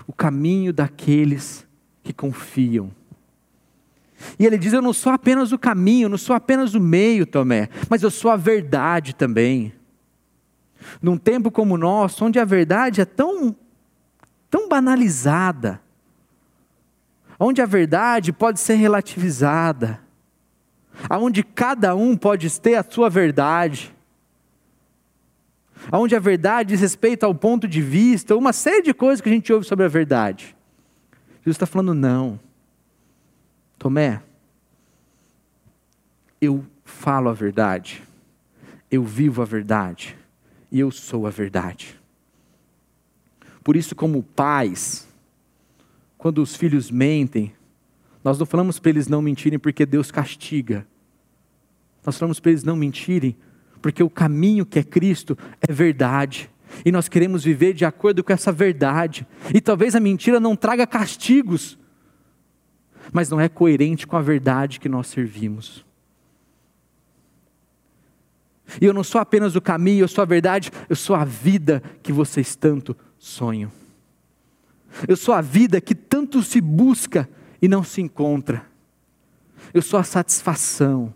O 0.06 0.12
caminho 0.12 0.72
daqueles 0.72 1.66
que 2.02 2.12
confiam. 2.12 2.90
E 4.38 4.46
ele 4.46 4.58
diz: 4.58 4.72
Eu 4.72 4.82
não 4.82 4.92
sou 4.92 5.12
apenas 5.12 5.52
o 5.52 5.58
caminho, 5.58 6.08
não 6.08 6.18
sou 6.18 6.34
apenas 6.34 6.74
o 6.74 6.80
meio, 6.80 7.26
Tomé, 7.26 7.68
mas 7.88 8.02
eu 8.02 8.10
sou 8.10 8.30
a 8.30 8.36
verdade 8.36 9.14
também. 9.14 9.72
Num 11.02 11.16
tempo 11.16 11.50
como 11.50 11.74
o 11.74 11.78
nosso, 11.78 12.24
onde 12.24 12.38
a 12.38 12.44
verdade 12.44 13.00
é 13.00 13.04
tão, 13.04 13.54
tão 14.50 14.68
banalizada, 14.68 15.80
onde 17.38 17.60
a 17.60 17.66
verdade 17.66 18.32
pode 18.32 18.60
ser 18.60 18.74
relativizada, 18.74 20.00
aonde 21.08 21.42
cada 21.42 21.94
um 21.94 22.16
pode 22.16 22.60
ter 22.60 22.76
a 22.76 22.84
sua 22.88 23.10
verdade, 23.10 23.94
aonde 25.90 26.16
a 26.16 26.20
verdade 26.20 26.70
diz 26.70 26.80
respeito 26.80 27.24
ao 27.24 27.34
ponto 27.34 27.68
de 27.68 27.82
vista, 27.82 28.36
uma 28.36 28.52
série 28.52 28.82
de 28.82 28.94
coisas 28.94 29.20
que 29.20 29.28
a 29.28 29.32
gente 29.32 29.52
ouve 29.52 29.66
sobre 29.66 29.84
a 29.84 29.88
verdade. 29.88 30.56
Jesus 31.40 31.56
está 31.56 31.66
falando, 31.66 31.94
não. 31.94 32.40
Tomé, 33.78 34.22
eu 36.40 36.64
falo 36.84 37.28
a 37.28 37.32
verdade, 37.32 38.02
eu 38.90 39.04
vivo 39.04 39.42
a 39.42 39.44
verdade, 39.44 40.16
e 40.70 40.80
eu 40.80 40.90
sou 40.90 41.26
a 41.26 41.30
verdade. 41.30 41.98
Por 43.62 43.76
isso, 43.76 43.94
como 43.94 44.22
pais, 44.22 45.08
quando 46.16 46.42
os 46.42 46.54
filhos 46.54 46.90
mentem, 46.90 47.52
nós 48.22 48.38
não 48.38 48.46
falamos 48.46 48.78
para 48.78 48.90
eles 48.90 49.08
não 49.08 49.22
mentirem 49.22 49.58
porque 49.58 49.86
Deus 49.86 50.10
castiga. 50.10 50.86
Nós 52.04 52.18
falamos 52.18 52.40
para 52.40 52.50
eles 52.50 52.64
não 52.64 52.76
mentirem 52.76 53.36
porque 53.80 54.02
o 54.02 54.10
caminho 54.10 54.66
que 54.66 54.78
é 54.78 54.82
Cristo 54.82 55.38
é 55.60 55.72
verdade. 55.72 56.50
E 56.84 56.90
nós 56.90 57.08
queremos 57.08 57.44
viver 57.44 57.72
de 57.72 57.84
acordo 57.84 58.24
com 58.24 58.32
essa 58.32 58.50
verdade. 58.50 59.26
E 59.54 59.60
talvez 59.60 59.94
a 59.94 60.00
mentira 60.00 60.40
não 60.40 60.56
traga 60.56 60.86
castigos, 60.86 61.78
mas 63.12 63.30
não 63.30 63.40
é 63.40 63.48
coerente 63.48 64.06
com 64.06 64.16
a 64.16 64.22
verdade 64.22 64.80
que 64.80 64.88
nós 64.88 65.06
servimos. 65.06 65.84
E 68.80 68.84
eu 68.84 68.92
não 68.92 69.04
sou 69.04 69.20
apenas 69.20 69.54
o 69.54 69.60
caminho, 69.60 70.04
eu 70.04 70.08
sou 70.08 70.22
a 70.22 70.26
verdade, 70.26 70.70
eu 70.88 70.96
sou 70.96 71.14
a 71.14 71.24
vida 71.24 71.82
que 72.02 72.12
vocês 72.12 72.56
tanto 72.56 72.96
sonham. 73.18 73.70
Eu 75.06 75.16
sou 75.16 75.34
a 75.34 75.40
vida 75.40 75.80
que 75.80 75.94
tanto 75.94 76.42
se 76.42 76.60
busca 76.60 77.28
e 77.60 77.68
não 77.68 77.82
se 77.82 78.00
encontra. 78.00 78.66
Eu 79.72 79.82
sou 79.82 79.98
a 79.98 80.04
satisfação. 80.04 81.12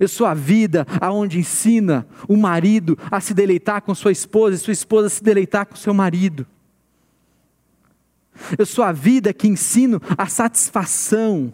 Eu 0.00 0.08
sou 0.08 0.26
a 0.26 0.32
vida 0.32 0.86
aonde 1.00 1.38
ensina 1.38 2.06
o 2.26 2.36
marido 2.36 2.98
a 3.10 3.20
se 3.20 3.34
deleitar 3.34 3.82
com 3.82 3.94
sua 3.94 4.12
esposa 4.12 4.56
e 4.56 4.58
sua 4.58 4.72
esposa 4.72 5.08
a 5.08 5.10
se 5.10 5.22
deleitar 5.22 5.66
com 5.66 5.76
seu 5.76 5.92
marido. 5.92 6.46
Eu 8.58 8.66
sou 8.66 8.84
a 8.84 8.92
vida 8.92 9.32
que 9.32 9.46
ensino 9.46 10.00
a 10.16 10.26
satisfação. 10.26 11.52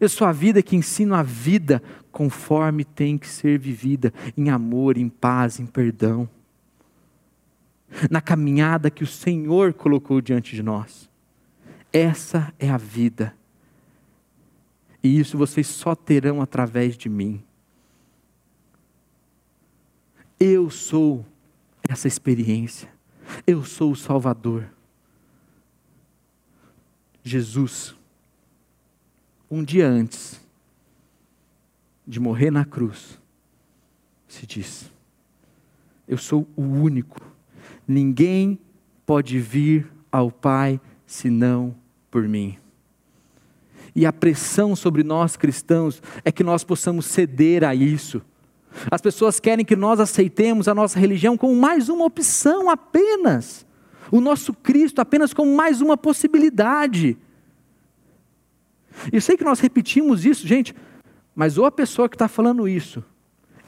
Eu 0.00 0.08
sou 0.08 0.26
a 0.26 0.32
vida 0.32 0.62
que 0.62 0.76
ensino 0.76 1.14
a 1.14 1.22
vida 1.22 1.82
conforme 2.12 2.84
tem 2.84 3.16
que 3.16 3.26
ser 3.26 3.58
vivida, 3.58 4.12
em 4.36 4.50
amor, 4.50 4.98
em 4.98 5.08
paz, 5.08 5.58
em 5.58 5.66
perdão. 5.66 6.28
Na 8.10 8.20
caminhada 8.20 8.90
que 8.90 9.02
o 9.02 9.06
Senhor 9.06 9.72
colocou 9.72 10.20
diante 10.20 10.54
de 10.54 10.62
nós. 10.62 11.08
Essa 11.92 12.52
é 12.58 12.68
a 12.68 12.76
vida. 12.76 13.34
E 15.02 15.18
isso 15.18 15.38
vocês 15.38 15.66
só 15.66 15.94
terão 15.94 16.42
através 16.42 16.96
de 16.96 17.08
mim. 17.08 17.42
Eu 20.38 20.70
sou 20.70 21.24
essa 21.88 22.06
experiência. 22.06 22.88
Eu 23.46 23.64
sou 23.64 23.92
o 23.92 23.96
Salvador. 23.96 24.68
Jesus, 27.22 27.94
um 29.50 29.62
dia 29.62 29.88
antes 29.88 30.40
de 32.06 32.18
morrer 32.18 32.50
na 32.50 32.64
cruz, 32.64 33.18
se 34.26 34.46
diz: 34.46 34.90
Eu 36.06 36.18
sou 36.18 36.46
o 36.56 36.62
único, 36.62 37.20
ninguém 37.86 38.58
pode 39.04 39.38
vir 39.38 39.90
ao 40.10 40.30
Pai 40.30 40.80
senão 41.06 41.74
por 42.10 42.26
mim. 42.28 42.56
E 43.94 44.06
a 44.06 44.12
pressão 44.12 44.76
sobre 44.76 45.02
nós 45.02 45.36
cristãos 45.36 46.02
é 46.24 46.30
que 46.30 46.44
nós 46.44 46.62
possamos 46.62 47.06
ceder 47.06 47.64
a 47.64 47.74
isso. 47.74 48.22
As 48.90 49.00
pessoas 49.00 49.40
querem 49.40 49.64
que 49.64 49.74
nós 49.74 49.98
aceitemos 49.98 50.68
a 50.68 50.74
nossa 50.74 50.98
religião 50.98 51.36
como 51.36 51.54
mais 51.54 51.88
uma 51.88 52.04
opção 52.04 52.70
apenas 52.70 53.66
o 54.10 54.20
nosso 54.20 54.52
Cristo 54.52 55.00
apenas 55.00 55.32
como 55.32 55.54
mais 55.54 55.80
uma 55.80 55.96
possibilidade. 55.96 57.16
Eu 59.12 59.20
sei 59.20 59.36
que 59.36 59.44
nós 59.44 59.60
repetimos 59.60 60.24
isso, 60.24 60.46
gente, 60.46 60.74
mas 61.34 61.58
ou 61.58 61.66
a 61.66 61.70
pessoa 61.70 62.08
que 62.08 62.14
está 62.16 62.28
falando 62.28 62.68
isso 62.68 63.04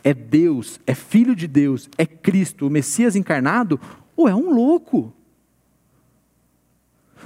é 0.03 0.15
Deus, 0.15 0.81
é 0.87 0.95
Filho 0.95 1.37
de 1.37 1.47
Deus, 1.47 1.89
é 1.97 2.07
Cristo, 2.07 2.67
o 2.67 2.71
Messias 2.71 3.15
encarnado, 3.15 3.79
ou 4.17 4.29
é 4.29 4.35
um 4.35 4.51
louco. 4.51 5.13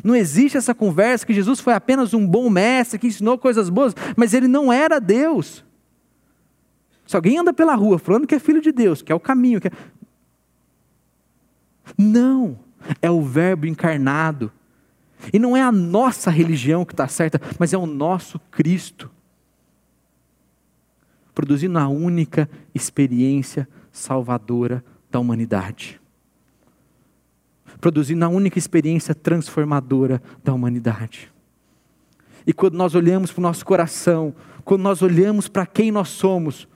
Não 0.02 0.14
existe 0.14 0.56
essa 0.56 0.75
conversa 0.75 1.25
que 1.25 1.33
Jesus 1.33 1.61
foi 1.61 1.73
apenas 1.73 2.12
um 2.12 2.26
bom 2.26 2.50
mestre 2.50 2.99
que 2.99 3.06
ensinou 3.06 3.38
coisas 3.38 3.68
boas, 3.68 3.94
mas 4.16 4.35
ele 4.35 4.49
não 4.49 4.73
era 4.73 5.00
Deus. 5.00 5.64
Se 7.06 7.14
alguém 7.14 7.38
anda 7.38 7.52
pela 7.52 7.75
rua 7.75 7.99
falando 7.99 8.26
que 8.26 8.35
é 8.35 8.38
filho 8.38 8.61
de 8.61 8.73
Deus, 8.73 9.02
que 9.02 9.12
é 9.12 9.14
o 9.14 9.21
caminho, 9.21 9.61
que 9.61 9.68
é... 9.68 9.73
não 11.97 12.63
é 13.00 13.11
o 13.11 13.23
Verbo 13.23 13.67
encarnado. 13.67 14.53
E 15.33 15.38
não 15.38 15.57
é 15.57 15.62
a 15.62 15.73
nossa 15.73 16.31
religião 16.31 16.85
que 16.85 16.93
está 16.93 17.09
certa, 17.09 17.41
mas 17.59 17.73
é 17.73 17.79
o 17.79 17.87
nosso 17.87 18.38
Cristo. 18.50 19.11
Produzindo 21.35 21.79
a 21.79 21.88
única 21.88 22.49
experiência 22.75 23.69
salvadora 23.91 24.85
da 25.11 25.19
humanidade. 25.19 26.00
Produzindo 27.81 28.25
a 28.25 28.29
única 28.29 28.59
experiência 28.59 29.14
transformadora 29.14 30.23
da 30.43 30.53
humanidade. 30.53 31.33
E 32.47 32.53
quando 32.53 32.75
nós 32.75 32.95
olhamos 32.95 33.33
para 33.33 33.41
o 33.41 33.43
nosso 33.43 33.64
coração, 33.64 34.35
quando 34.64 34.83
nós 34.83 35.03
olhamos 35.03 35.49
para 35.49 35.67
quem 35.67 35.91
nós 35.91 36.09
somos, 36.09 36.69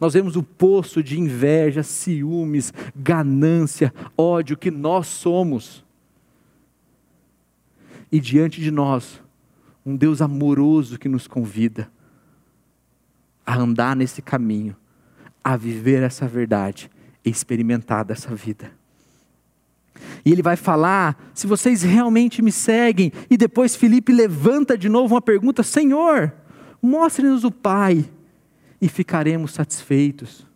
nós 0.00 0.14
vemos 0.14 0.34
o 0.34 0.42
poço 0.42 1.02
de 1.02 1.20
inveja, 1.20 1.82
ciúmes, 1.82 2.72
ganância, 2.96 3.92
ódio 4.16 4.56
que 4.56 4.70
nós 4.70 5.06
somos. 5.06 5.84
E 8.10 8.18
diante 8.18 8.62
de 8.62 8.70
nós, 8.70 9.22
um 9.84 9.94
Deus 9.94 10.22
amoroso 10.22 10.98
que 10.98 11.08
nos 11.08 11.28
convida 11.28 11.90
a 13.44 13.56
andar 13.56 13.94
nesse 13.94 14.22
caminho, 14.22 14.74
a 15.44 15.56
viver 15.56 16.02
essa 16.02 16.26
verdade 16.26 16.90
experimentar 17.22 18.04
dessa 18.04 18.34
vida. 18.34 18.72
E 20.24 20.32
ele 20.32 20.42
vai 20.42 20.56
falar: 20.56 21.30
se 21.34 21.46
vocês 21.46 21.82
realmente 21.82 22.40
me 22.40 22.50
seguem, 22.50 23.12
e 23.28 23.36
depois 23.36 23.76
Felipe 23.76 24.12
levanta 24.12 24.78
de 24.78 24.88
novo 24.88 25.14
uma 25.14 25.20
pergunta: 25.20 25.62
Senhor, 25.62 26.32
mostre-nos 26.80 27.44
o 27.44 27.50
Pai 27.50 28.08
e 28.80 28.88
ficaremos 28.88 29.52
satisfeitos. 29.52 30.46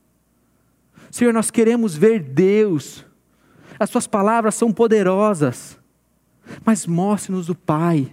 Senhor, 1.11 1.33
nós 1.33 1.51
queremos 1.51 1.95
ver 1.95 2.21
Deus, 2.21 3.05
as 3.79 3.91
Suas 3.91 4.07
palavras 4.07 4.55
são 4.55 4.73
poderosas, 4.73 5.79
mas 6.65 6.87
mostre-nos 6.87 7.49
o 7.49 7.55
Pai, 7.55 8.13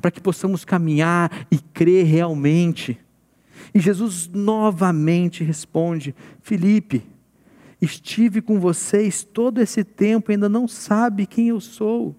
para 0.00 0.10
que 0.10 0.20
possamos 0.20 0.64
caminhar 0.64 1.46
e 1.50 1.58
crer 1.58 2.06
realmente. 2.06 2.98
E 3.74 3.80
Jesus 3.80 4.28
novamente 4.28 5.44
responde: 5.44 6.14
Felipe, 6.42 7.02
estive 7.80 8.40
com 8.40 8.58
vocês 8.58 9.22
todo 9.22 9.60
esse 9.60 9.84
tempo 9.84 10.30
e 10.30 10.34
ainda 10.34 10.48
não 10.48 10.66
sabe 10.66 11.26
quem 11.26 11.48
eu 11.48 11.60
sou. 11.60 12.14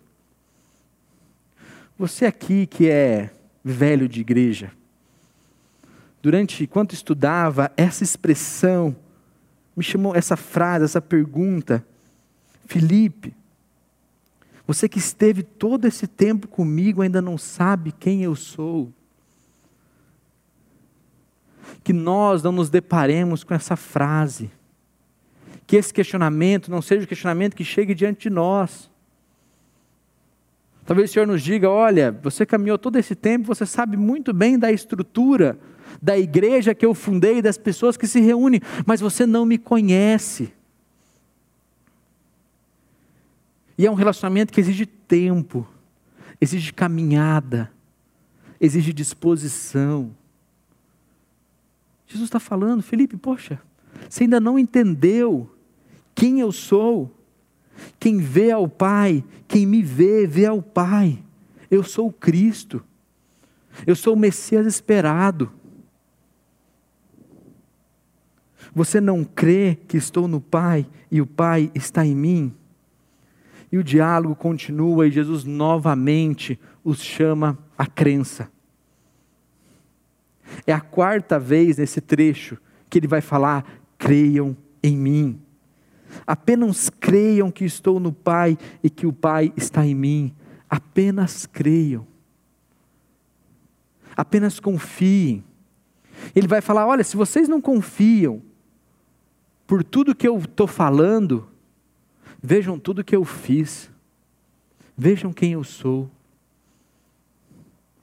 Você 1.97 2.25
aqui 2.25 2.65
que 2.65 2.89
é 2.89 3.31
velho 3.63 4.09
de 4.09 4.21
igreja, 4.21 4.71
durante 6.21 6.63
enquanto 6.63 6.93
estudava 6.93 7.71
essa 7.75 8.03
expressão, 8.03 8.95
me 9.75 9.83
chamou 9.83 10.15
essa 10.15 10.35
frase, 10.35 10.85
essa 10.85 11.01
pergunta, 11.01 11.85
Felipe, 12.65 13.33
você 14.67 14.87
que 14.87 14.99
esteve 14.99 15.43
todo 15.43 15.85
esse 15.85 16.07
tempo 16.07 16.47
comigo 16.47 17.01
ainda 17.01 17.21
não 17.21 17.37
sabe 17.37 17.91
quem 17.91 18.23
eu 18.23 18.35
sou. 18.35 18.93
Que 21.83 21.91
nós 21.91 22.43
não 22.43 22.51
nos 22.51 22.69
deparemos 22.69 23.43
com 23.43 23.53
essa 23.53 23.75
frase. 23.75 24.51
Que 25.65 25.75
esse 25.75 25.93
questionamento 25.93 26.69
não 26.69 26.81
seja 26.81 27.03
o 27.03 27.07
questionamento 27.07 27.55
que 27.55 27.63
chegue 27.63 27.95
diante 27.95 28.29
de 28.29 28.29
nós. 28.29 28.89
Talvez 30.85 31.09
o 31.09 31.13
Senhor 31.13 31.27
nos 31.27 31.41
diga: 31.41 31.69
olha, 31.69 32.11
você 32.23 32.45
caminhou 32.45 32.77
todo 32.77 32.97
esse 32.97 33.15
tempo, 33.15 33.47
você 33.47 33.65
sabe 33.65 33.97
muito 33.97 34.31
bem 34.33 34.57
da 34.59 34.71
estrutura 34.71 35.57
da 36.01 36.17
igreja 36.17 36.75
que 36.75 36.85
eu 36.85 36.93
fundei, 36.93 37.41
das 37.41 37.57
pessoas 37.57 37.97
que 37.97 38.05
se 38.05 38.19
reúnem, 38.19 38.61
mas 38.85 39.01
você 39.01 39.25
não 39.25 39.45
me 39.45 39.57
conhece. 39.57 40.53
E 43.77 43.85
é 43.85 43.91
um 43.91 43.95
relacionamento 43.95 44.53
que 44.53 44.61
exige 44.61 44.85
tempo, 44.85 45.67
exige 46.39 46.71
caminhada, 46.71 47.71
exige 48.59 48.93
disposição. 48.93 50.15
Jesus 52.05 52.27
está 52.27 52.39
falando, 52.39 52.83
Felipe, 52.83 53.17
poxa, 53.17 53.59
você 54.07 54.23
ainda 54.23 54.39
não 54.39 54.59
entendeu 54.59 55.49
quem 56.13 56.39
eu 56.39 56.51
sou. 56.51 57.09
Quem 57.99 58.19
vê 58.19 58.51
ao 58.51 58.67
Pai, 58.67 59.23
quem 59.47 59.65
me 59.65 59.81
vê, 59.81 60.27
vê 60.27 60.45
ao 60.45 60.61
Pai. 60.61 61.19
Eu 61.69 61.83
sou 61.83 62.07
o 62.07 62.13
Cristo. 62.13 62.83
Eu 63.87 63.95
sou 63.95 64.13
o 64.13 64.19
Messias 64.19 64.67
esperado. 64.67 65.51
Você 68.73 69.01
não 69.01 69.23
crê 69.23 69.77
que 69.87 69.97
estou 69.97 70.27
no 70.27 70.39
Pai 70.39 70.87
e 71.09 71.21
o 71.21 71.27
Pai 71.27 71.71
está 71.75 72.05
em 72.05 72.15
mim? 72.15 72.53
E 73.71 73.77
o 73.77 73.83
diálogo 73.83 74.35
continua 74.35 75.07
e 75.07 75.11
Jesus 75.11 75.43
novamente 75.43 76.59
os 76.83 77.01
chama 77.01 77.57
à 77.77 77.85
crença. 77.85 78.49
É 80.65 80.73
a 80.73 80.81
quarta 80.81 81.39
vez 81.39 81.77
nesse 81.77 82.01
trecho 82.01 82.57
que 82.89 82.99
ele 82.99 83.07
vai 83.07 83.21
falar: 83.21 83.65
creiam 83.97 84.55
em 84.83 84.97
mim. 84.97 85.39
Apenas 86.27 86.89
creiam 86.89 87.49
que 87.49 87.63
estou 87.63 87.99
no 87.99 88.11
Pai 88.11 88.57
e 88.83 88.89
que 88.89 89.07
o 89.07 89.13
Pai 89.13 89.53
está 89.55 89.85
em 89.85 89.95
mim. 89.95 90.35
Apenas 90.69 91.45
creiam. 91.45 92.05
Apenas 94.15 94.59
confiem. 94.59 95.43
Ele 96.35 96.47
vai 96.47 96.59
falar: 96.61 96.85
olha, 96.85 97.03
se 97.03 97.15
vocês 97.15 97.47
não 97.47 97.61
confiam, 97.61 98.41
por 99.71 99.85
tudo 99.85 100.13
que 100.13 100.27
eu 100.27 100.37
estou 100.37 100.67
falando, 100.67 101.47
vejam 102.43 102.77
tudo 102.77 103.05
que 103.05 103.15
eu 103.15 103.23
fiz, 103.23 103.89
vejam 104.97 105.31
quem 105.31 105.53
eu 105.53 105.63
sou. 105.63 106.11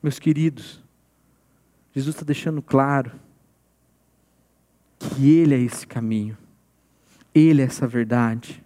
Meus 0.02 0.18
queridos, 0.18 0.82
Jesus 1.94 2.14
está 2.14 2.24
deixando 2.24 2.62
claro 2.62 3.12
que 4.98 5.28
Ele 5.28 5.54
é 5.54 5.60
esse 5.60 5.86
caminho, 5.86 6.38
Ele 7.34 7.60
é 7.60 7.66
essa 7.66 7.86
verdade. 7.86 8.64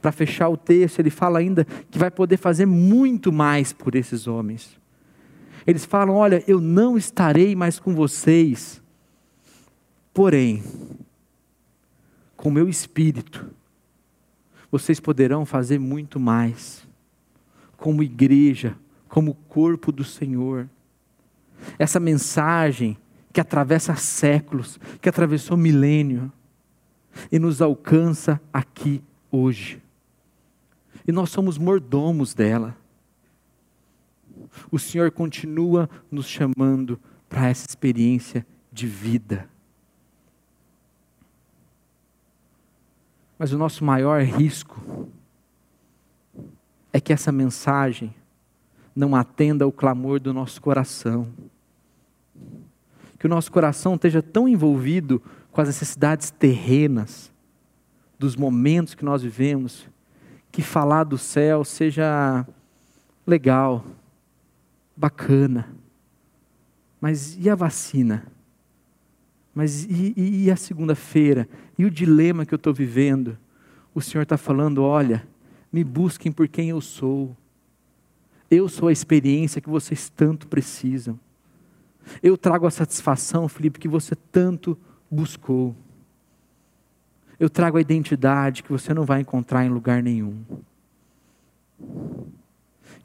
Para 0.00 0.10
fechar 0.10 0.48
o 0.48 0.56
texto, 0.56 0.98
ele 0.98 1.10
fala 1.10 1.38
ainda 1.38 1.64
que 1.64 2.00
vai 2.00 2.10
poder 2.10 2.36
fazer 2.36 2.66
muito 2.66 3.30
mais 3.30 3.72
por 3.72 3.94
esses 3.94 4.26
homens. 4.26 4.76
Eles 5.64 5.84
falam: 5.84 6.16
Olha, 6.16 6.42
eu 6.48 6.60
não 6.60 6.98
estarei 6.98 7.54
mais 7.54 7.78
com 7.78 7.94
vocês, 7.94 8.82
porém, 10.12 10.64
com 12.42 12.48
o 12.48 12.52
meu 12.52 12.68
espírito, 12.68 13.48
vocês 14.68 14.98
poderão 14.98 15.46
fazer 15.46 15.78
muito 15.78 16.18
mais. 16.18 16.84
como 17.76 18.02
igreja, 18.02 18.76
como 19.08 19.34
corpo 19.48 19.92
do 19.92 20.02
Senhor. 20.02 20.68
Essa 21.78 22.00
mensagem 22.00 22.96
que 23.32 23.40
atravessa 23.40 23.94
séculos, 23.94 24.78
que 25.00 25.08
atravessou 25.08 25.56
milênio 25.56 26.32
e 27.30 27.38
nos 27.38 27.62
alcança 27.62 28.40
aqui 28.52 29.00
hoje. 29.30 29.80
E 31.06 31.12
nós 31.12 31.30
somos 31.30 31.58
mordomos 31.58 32.34
dela. 32.34 32.76
O 34.70 34.80
Senhor 34.80 35.12
continua 35.12 35.88
nos 36.10 36.26
chamando 36.26 36.98
para 37.28 37.48
essa 37.48 37.66
experiência 37.68 38.44
de 38.72 38.86
vida. 38.88 39.51
Mas 43.38 43.52
o 43.52 43.58
nosso 43.58 43.84
maior 43.84 44.22
risco 44.22 45.08
é 46.92 47.00
que 47.00 47.12
essa 47.12 47.32
mensagem 47.32 48.14
não 48.94 49.16
atenda 49.16 49.64
ao 49.64 49.72
clamor 49.72 50.20
do 50.20 50.32
nosso 50.32 50.60
coração. 50.60 51.28
Que 53.18 53.26
o 53.26 53.30
nosso 53.30 53.50
coração 53.50 53.94
esteja 53.94 54.22
tão 54.22 54.46
envolvido 54.46 55.22
com 55.50 55.60
as 55.60 55.68
necessidades 55.68 56.30
terrenas, 56.30 57.30
dos 58.18 58.36
momentos 58.36 58.94
que 58.94 59.04
nós 59.04 59.22
vivemos, 59.22 59.88
que 60.50 60.62
falar 60.62 61.04
do 61.04 61.18
céu 61.18 61.64
seja 61.64 62.46
legal, 63.26 63.84
bacana. 64.96 65.68
Mas 67.00 67.36
e 67.36 67.50
a 67.50 67.54
vacina? 67.54 68.31
Mas 69.54 69.84
e, 69.84 70.14
e, 70.16 70.44
e 70.44 70.50
a 70.50 70.56
segunda-feira? 70.56 71.48
E 71.78 71.84
o 71.84 71.90
dilema 71.90 72.46
que 72.46 72.54
eu 72.54 72.56
estou 72.56 72.72
vivendo? 72.72 73.36
O 73.94 74.00
Senhor 74.00 74.22
está 74.22 74.36
falando: 74.36 74.82
olha, 74.82 75.26
me 75.72 75.84
busquem 75.84 76.32
por 76.32 76.48
quem 76.48 76.70
eu 76.70 76.80
sou. 76.80 77.36
Eu 78.50 78.68
sou 78.68 78.88
a 78.88 78.92
experiência 78.92 79.60
que 79.60 79.70
vocês 79.70 80.08
tanto 80.08 80.46
precisam. 80.46 81.18
Eu 82.22 82.36
trago 82.36 82.66
a 82.66 82.70
satisfação, 82.70 83.48
Felipe, 83.48 83.78
que 83.78 83.88
você 83.88 84.14
tanto 84.14 84.76
buscou. 85.10 85.74
Eu 87.38 87.48
trago 87.48 87.78
a 87.78 87.80
identidade 87.80 88.62
que 88.62 88.70
você 88.70 88.92
não 88.92 89.04
vai 89.04 89.20
encontrar 89.20 89.64
em 89.64 89.68
lugar 89.68 90.02
nenhum. 90.02 90.42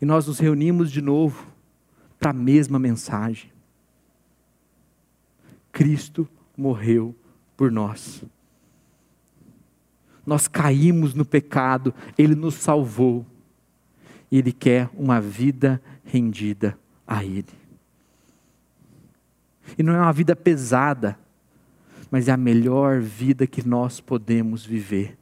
E 0.01 0.05
nós 0.05 0.27
nos 0.27 0.39
reunimos 0.39 0.91
de 0.91 1.01
novo 1.01 1.47
para 2.19 2.31
a 2.31 2.33
mesma 2.33 2.77
mensagem. 2.77 3.51
Cristo 5.71 6.27
morreu 6.57 7.15
por 7.55 7.71
nós. 7.71 8.23
Nós 10.25 10.47
caímos 10.47 11.13
no 11.13 11.23
pecado, 11.23 11.93
Ele 12.17 12.35
nos 12.35 12.55
salvou. 12.55 13.25
E 14.29 14.37
Ele 14.37 14.51
quer 14.51 14.89
uma 14.93 15.21
vida 15.21 15.81
rendida 16.03 16.77
a 17.07 17.23
Ele. 17.23 17.45
E 19.77 19.83
não 19.83 19.93
é 19.93 20.01
uma 20.01 20.11
vida 20.11 20.35
pesada, 20.35 21.17
mas 22.11 22.27
é 22.27 22.31
a 22.31 22.37
melhor 22.37 22.99
vida 22.99 23.47
que 23.47 23.65
nós 23.65 24.01
podemos 24.01 24.65
viver. 24.65 25.17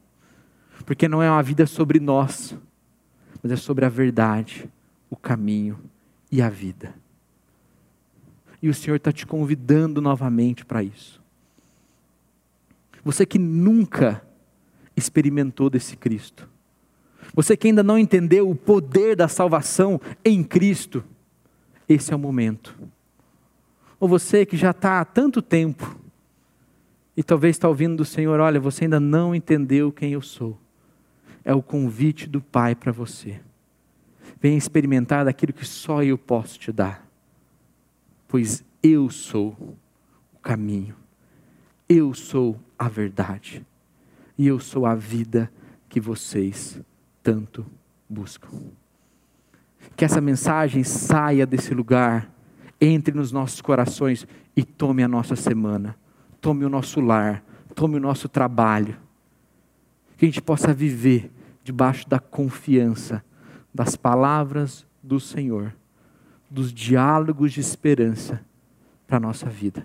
Porque 0.84 1.08
não 1.08 1.22
é 1.22 1.30
uma 1.30 1.42
vida 1.42 1.66
sobre 1.66 2.00
nós, 2.00 2.56
mas 3.42 3.52
é 3.52 3.56
sobre 3.56 3.84
a 3.84 3.88
verdade, 3.88 4.68
o 5.08 5.16
caminho 5.16 5.78
e 6.30 6.42
a 6.42 6.48
vida. 6.48 6.94
E 8.60 8.68
o 8.68 8.74
Senhor 8.74 8.96
está 8.96 9.12
te 9.12 9.26
convidando 9.26 10.00
novamente 10.00 10.64
para 10.64 10.82
isso. 10.82 11.22
Você 13.06 13.24
que 13.24 13.38
nunca 13.38 14.20
experimentou 14.96 15.70
desse 15.70 15.96
Cristo, 15.96 16.48
você 17.32 17.56
que 17.56 17.68
ainda 17.68 17.80
não 17.80 17.96
entendeu 17.96 18.50
o 18.50 18.56
poder 18.56 19.14
da 19.14 19.28
salvação 19.28 20.00
em 20.24 20.42
Cristo, 20.42 21.04
esse 21.88 22.12
é 22.12 22.16
o 22.16 22.18
momento. 22.18 22.76
Ou 24.00 24.08
você 24.08 24.44
que 24.44 24.56
já 24.56 24.72
está 24.72 25.00
há 25.00 25.04
tanto 25.04 25.40
tempo 25.40 25.96
e 27.16 27.22
talvez 27.22 27.54
está 27.54 27.68
ouvindo 27.68 27.94
do 27.94 28.04
Senhor: 28.04 28.40
olha, 28.40 28.58
você 28.58 28.86
ainda 28.86 28.98
não 28.98 29.36
entendeu 29.36 29.92
quem 29.92 30.14
eu 30.14 30.20
sou. 30.20 30.58
É 31.44 31.54
o 31.54 31.62
convite 31.62 32.28
do 32.28 32.40
Pai 32.40 32.74
para 32.74 32.90
você. 32.90 33.40
Venha 34.40 34.58
experimentar 34.58 35.26
daquilo 35.26 35.52
que 35.52 35.64
só 35.64 36.02
eu 36.02 36.18
posso 36.18 36.58
te 36.58 36.72
dar. 36.72 37.08
Pois 38.26 38.64
eu 38.82 39.08
sou 39.10 39.56
o 40.34 40.38
caminho, 40.42 40.96
eu 41.88 42.14
sou 42.14 42.60
a 42.78 42.88
verdade, 42.88 43.64
e 44.36 44.46
eu 44.46 44.58
sou 44.58 44.86
a 44.86 44.94
vida 44.94 45.50
que 45.88 46.00
vocês 46.00 46.80
tanto 47.22 47.64
buscam. 48.08 48.48
Que 49.96 50.04
essa 50.04 50.20
mensagem 50.20 50.84
saia 50.84 51.46
desse 51.46 51.72
lugar, 51.72 52.30
entre 52.80 53.14
nos 53.14 53.32
nossos 53.32 53.60
corações 53.60 54.26
e 54.54 54.62
tome 54.62 55.02
a 55.02 55.08
nossa 55.08 55.34
semana 55.34 55.96
tome 56.46 56.64
o 56.64 56.68
nosso 56.68 57.00
lar, 57.00 57.42
tome 57.74 57.96
o 57.96 58.00
nosso 58.00 58.28
trabalho. 58.28 58.96
Que 60.16 60.24
a 60.24 60.28
gente 60.28 60.40
possa 60.40 60.72
viver 60.72 61.28
debaixo 61.64 62.08
da 62.08 62.20
confiança 62.20 63.20
das 63.74 63.96
palavras 63.96 64.86
do 65.02 65.18
Senhor, 65.18 65.74
dos 66.48 66.72
diálogos 66.72 67.52
de 67.52 67.58
esperança 67.58 68.40
para 69.08 69.16
a 69.16 69.20
nossa 69.20 69.46
vida. 69.50 69.84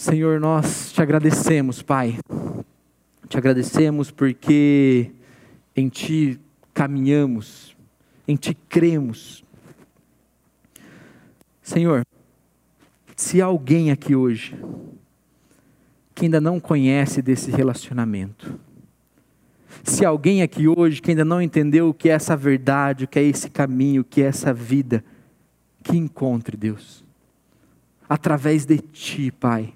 Senhor, 0.00 0.40
nós 0.40 0.92
te 0.92 1.02
agradecemos, 1.02 1.82
Pai. 1.82 2.18
Te 3.28 3.36
agradecemos 3.36 4.10
porque 4.10 5.10
em 5.76 5.90
Ti 5.90 6.40
caminhamos, 6.72 7.76
em 8.26 8.34
Ti 8.34 8.56
cremos. 8.66 9.44
Senhor, 11.60 12.00
se 13.14 13.42
há 13.42 13.44
alguém 13.44 13.90
aqui 13.90 14.16
hoje 14.16 14.58
que 16.14 16.24
ainda 16.24 16.40
não 16.40 16.58
conhece 16.58 17.20
desse 17.20 17.50
relacionamento, 17.50 18.58
se 19.84 20.06
há 20.06 20.08
alguém 20.08 20.40
aqui 20.40 20.66
hoje 20.66 21.02
que 21.02 21.10
ainda 21.10 21.26
não 21.26 21.42
entendeu 21.42 21.90
o 21.90 21.94
que 21.94 22.08
é 22.08 22.12
essa 22.12 22.34
verdade, 22.34 23.04
o 23.04 23.08
que 23.08 23.18
é 23.18 23.22
esse 23.22 23.50
caminho, 23.50 24.00
o 24.00 24.04
que 24.04 24.22
é 24.22 24.28
essa 24.28 24.54
vida, 24.54 25.04
que 25.84 25.94
encontre 25.94 26.56
Deus, 26.56 27.04
através 28.08 28.64
de 28.64 28.78
Ti, 28.78 29.30
Pai, 29.30 29.74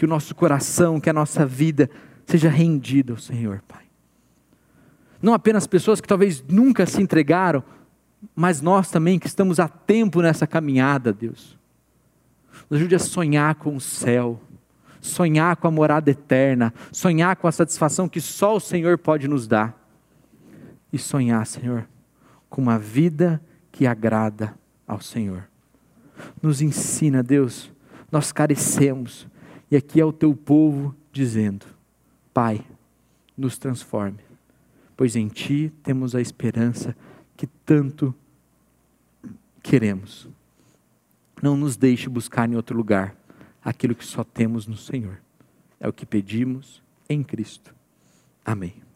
que 0.00 0.06
o 0.06 0.08
nosso 0.08 0.34
coração, 0.34 0.98
que 0.98 1.10
a 1.10 1.12
nossa 1.12 1.44
vida 1.44 1.90
seja 2.24 2.48
rendida 2.48 3.12
ao 3.12 3.18
Senhor, 3.18 3.62
Pai. 3.68 3.82
Não 5.20 5.34
apenas 5.34 5.66
pessoas 5.66 6.00
que 6.00 6.08
talvez 6.08 6.42
nunca 6.48 6.86
se 6.86 7.02
entregaram, 7.02 7.62
mas 8.34 8.62
nós 8.62 8.90
também 8.90 9.18
que 9.18 9.26
estamos 9.26 9.60
há 9.60 9.68
tempo 9.68 10.22
nessa 10.22 10.46
caminhada, 10.46 11.12
Deus. 11.12 11.58
Nos 12.70 12.80
ajude 12.80 12.94
a 12.94 12.98
sonhar 12.98 13.56
com 13.56 13.76
o 13.76 13.80
céu, 13.80 14.40
sonhar 15.02 15.56
com 15.56 15.68
a 15.68 15.70
morada 15.70 16.10
eterna, 16.10 16.72
sonhar 16.90 17.36
com 17.36 17.46
a 17.46 17.52
satisfação 17.52 18.08
que 18.08 18.22
só 18.22 18.56
o 18.56 18.60
Senhor 18.60 18.96
pode 18.96 19.28
nos 19.28 19.46
dar. 19.46 19.78
E 20.90 20.96
sonhar, 20.96 21.46
Senhor, 21.46 21.86
com 22.48 22.62
uma 22.62 22.78
vida 22.78 23.38
que 23.70 23.86
agrada 23.86 24.54
ao 24.88 24.98
Senhor. 24.98 25.46
Nos 26.40 26.62
ensina, 26.62 27.22
Deus, 27.22 27.70
nós 28.10 28.32
carecemos, 28.32 29.28
e 29.70 29.76
aqui 29.76 30.00
é 30.00 30.04
o 30.04 30.12
teu 30.12 30.34
povo 30.34 30.94
dizendo: 31.12 31.66
Pai, 32.34 32.64
nos 33.36 33.56
transforme, 33.56 34.18
pois 34.96 35.16
em 35.16 35.28
Ti 35.28 35.72
temos 35.82 36.14
a 36.14 36.20
esperança 36.20 36.96
que 37.36 37.46
tanto 37.46 38.14
queremos. 39.62 40.28
Não 41.42 41.56
nos 41.56 41.76
deixe 41.76 42.08
buscar 42.08 42.48
em 42.48 42.56
outro 42.56 42.76
lugar 42.76 43.16
aquilo 43.64 43.94
que 43.94 44.04
só 44.04 44.24
temos 44.24 44.66
no 44.66 44.76
Senhor. 44.76 45.18
É 45.78 45.88
o 45.88 45.92
que 45.92 46.04
pedimos 46.04 46.82
em 47.08 47.22
Cristo. 47.22 47.74
Amém. 48.44 48.89